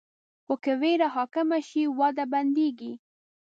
[0.45, 2.93] خو که ویره حاکمه شي، وده بندېږي.